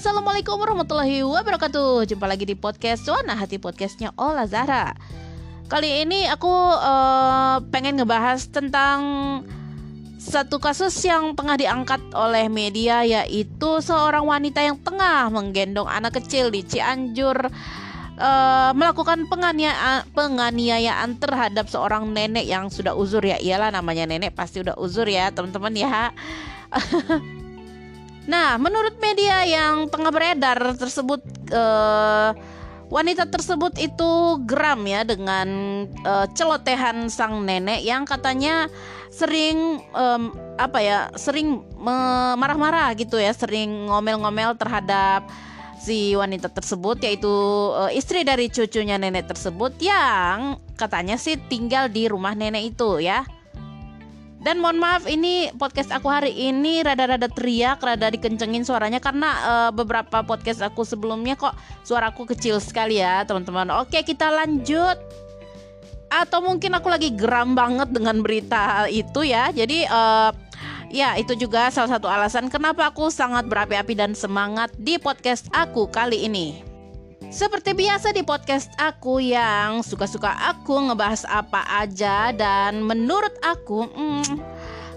[0.00, 2.08] Assalamualaikum warahmatullahi wabarakatuh.
[2.08, 4.96] Jumpa lagi di podcast Suana Hati Podcastnya Ola Zahra.
[5.68, 6.48] Kali ini aku
[6.80, 9.00] uh, pengen ngebahas tentang
[10.16, 16.48] satu kasus yang tengah diangkat oleh media yaitu seorang wanita yang tengah menggendong anak kecil
[16.48, 17.52] di Cianjur
[18.16, 23.36] uh, melakukan penganiayaan, penganiayaan terhadap seorang nenek yang sudah uzur ya.
[23.36, 26.08] Iyalah namanya nenek pasti udah uzur ya teman-teman ya
[28.28, 31.24] Nah, menurut media yang tengah beredar tersebut
[31.54, 32.36] uh,
[32.90, 34.10] wanita tersebut itu
[34.44, 35.48] geram ya dengan
[36.04, 38.68] uh, celotehan sang nenek yang katanya
[39.08, 41.64] sering um, apa ya, sering
[42.36, 45.24] marah-marah gitu ya, sering ngomel-ngomel terhadap
[45.80, 47.32] si wanita tersebut yaitu
[47.72, 53.24] uh, istri dari cucunya nenek tersebut yang katanya sih tinggal di rumah nenek itu ya.
[54.40, 59.70] Dan mohon maaf ini podcast aku hari ini rada-rada teriak, rada dikencengin suaranya karena uh,
[59.70, 61.52] beberapa podcast aku sebelumnya kok
[61.84, 63.68] suaraku kecil sekali ya, teman-teman.
[63.84, 64.96] Oke, kita lanjut.
[66.08, 69.52] Atau mungkin aku lagi geram banget dengan berita itu ya.
[69.52, 70.32] Jadi uh,
[70.88, 75.84] ya itu juga salah satu alasan kenapa aku sangat berapi-api dan semangat di podcast aku
[75.92, 76.69] kali ini.
[77.30, 84.34] Seperti biasa di podcast aku yang suka-suka aku ngebahas apa aja dan menurut aku, hmm,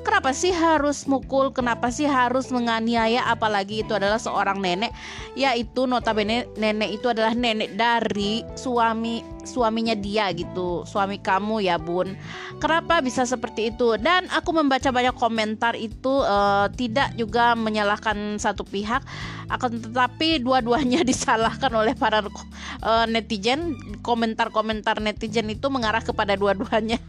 [0.02, 1.54] kenapa sih harus mukul?
[1.54, 3.30] Kenapa sih harus menganiaya?
[3.30, 4.90] Apalagi itu adalah seorang nenek,
[5.38, 10.88] yaitu notabene nenek itu adalah nenek dari suami suaminya dia gitu.
[10.88, 12.16] Suami kamu ya bun.
[12.58, 13.96] Kenapa bisa seperti itu?
[14.00, 19.04] Dan aku membaca banyak komentar itu uh, tidak juga menyalahkan satu pihak
[19.52, 23.76] akan tetapi dua-duanya disalahkan oleh para uh, netizen.
[24.04, 27.00] Komentar-komentar netizen itu mengarah kepada dua-duanya.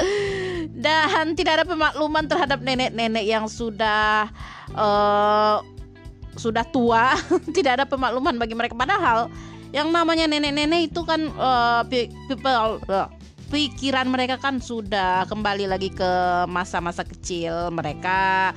[0.84, 4.28] Dan tidak ada pemakluman terhadap nenek-nenek yang sudah
[4.76, 5.60] uh,
[6.38, 7.18] sudah tua.
[7.56, 8.78] Tidak ada pemakluman bagi mereka.
[8.78, 9.26] Padahal
[9.72, 13.08] yang namanya nenek-nenek itu kan uh, people uh,
[13.48, 16.10] pikiran mereka kan sudah kembali lagi ke
[16.48, 17.72] masa-masa kecil.
[17.72, 18.52] Mereka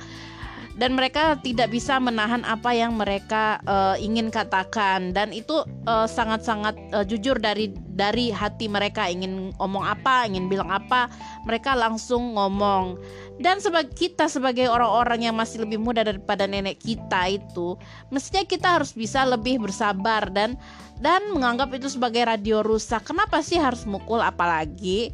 [0.80, 5.60] dan mereka tidak bisa menahan apa yang mereka uh, ingin katakan dan itu
[6.08, 11.12] sangat-sangat uh, uh, jujur dari dari hati mereka ingin ngomong apa ingin bilang apa
[11.44, 12.96] mereka langsung ngomong
[13.36, 17.76] dan sebagai kita sebagai orang-orang yang masih lebih muda daripada nenek kita itu
[18.08, 20.56] mestinya kita harus bisa lebih bersabar dan
[21.02, 23.02] dan menganggap itu sebagai radio rusak.
[23.02, 25.10] Kenapa sih harus mukul apalagi?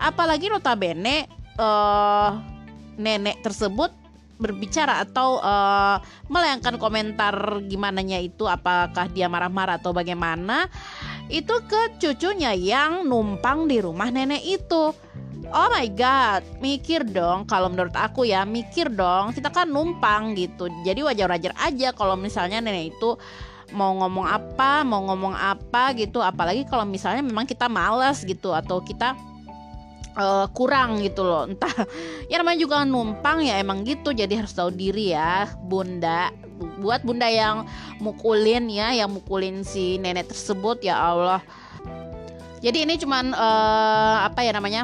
[0.00, 1.28] Apalagi notabene
[1.60, 2.32] uh,
[2.96, 3.92] nenek tersebut
[4.38, 5.98] berbicara atau uh,
[6.30, 7.34] melayangkan komentar
[7.66, 10.70] gimana nya itu apakah dia marah-marah atau bagaimana
[11.28, 14.94] itu ke cucunya yang numpang di rumah nenek itu.
[15.48, 19.32] Oh my god, mikir dong kalau menurut aku ya, mikir dong.
[19.32, 20.68] Kita kan numpang gitu.
[20.84, 23.16] Jadi wajar-wajar aja kalau misalnya nenek itu
[23.72, 28.80] mau ngomong apa mau ngomong apa gitu apalagi kalau misalnya memang kita malas gitu atau
[28.80, 29.12] kita
[30.18, 31.46] uh, kurang gitu loh.
[31.46, 31.72] Entah
[32.26, 34.10] ya namanya juga numpang ya emang gitu.
[34.10, 36.34] Jadi harus tahu diri ya bunda.
[36.82, 37.64] Buat bunda yang
[38.02, 41.40] mukulin ya yang mukulin si nenek tersebut ya Allah.
[42.58, 44.82] Jadi ini cuman uh, apa ya namanya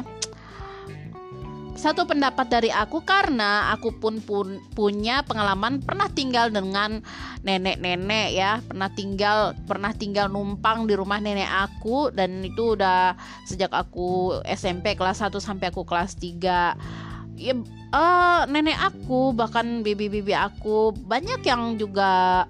[1.75, 7.03] satu pendapat dari aku karena aku pun, pun punya pengalaman pernah tinggal dengan
[7.43, 8.63] nenek-nenek ya.
[8.63, 14.95] Pernah tinggal pernah tinggal numpang di rumah nenek aku dan itu udah sejak aku SMP
[14.95, 17.53] kelas 1 sampai aku kelas 3 ya
[17.91, 22.47] uh, nenek aku bahkan bibi-bibi aku banyak yang juga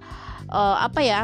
[0.49, 1.21] uh, apa ya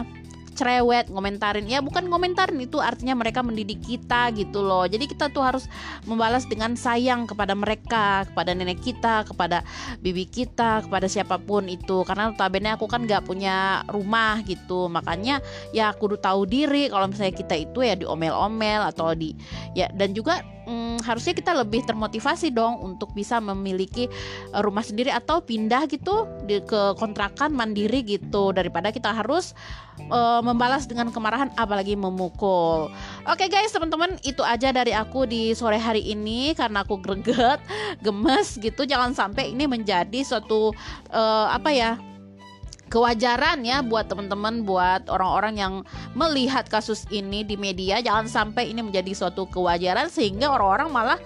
[0.62, 1.66] cerewet ngomentarin.
[1.66, 4.86] Ya bukan ngomentarin itu artinya mereka mendidik kita gitu loh.
[4.86, 5.66] Jadi kita tuh harus
[6.06, 9.66] membalas dengan sayang kepada mereka kepada nenek kita kepada
[10.06, 12.06] bibi kita kepada siapa pun itu.
[12.06, 14.86] Karena notabene aku kan nggak punya rumah gitu.
[14.86, 15.42] Makanya
[15.74, 19.34] ya aku udah tahu diri kalau misalnya kita itu ya diomel-omel atau di
[19.74, 24.08] ya dan juga hmm, harusnya kita lebih termotivasi dong untuk bisa memiliki
[24.54, 28.54] uh, rumah sendiri atau pindah gitu di, ke kontrakan mandiri gitu.
[28.54, 29.58] Daripada kita harus
[30.10, 32.90] uh, membalas dengan kemarahan apalagi memukul.
[33.28, 36.54] Oke okay guys teman-teman itu aja dari aku di sore hari ini.
[36.54, 37.60] Karena aku greget,
[38.06, 38.86] gemes gitu.
[38.86, 40.72] Jangan sampai ini menjadi suatu
[41.12, 42.11] uh, apa ya
[42.92, 45.74] kewajaran ya buat teman-teman buat orang-orang yang
[46.12, 51.20] melihat kasus ini di media jangan sampai ini menjadi suatu kewajaran sehingga orang-orang malah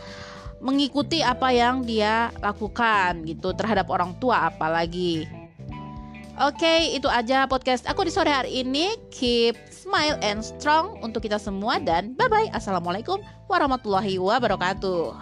[0.61, 5.25] mengikuti apa yang dia lakukan gitu terhadap orang tua apalagi.
[6.35, 8.99] Oke, itu aja podcast aku di sore hari ini.
[9.07, 12.51] Keep smile and strong untuk kita semua dan bye bye.
[12.51, 15.15] Assalamualaikum warahmatullahi wabarakatuh.